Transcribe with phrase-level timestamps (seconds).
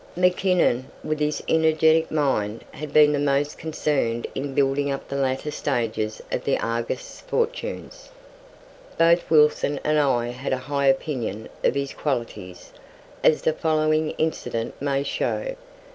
[0.15, 5.51] Mackinnon, with his energetic mind, had been the most concerned in building up the later
[5.51, 8.09] stages of the "Argus" fortunes.
[8.97, 12.73] Both Wilson and I had a high opinion of his qualities,
[13.23, 15.53] as the following incident may show.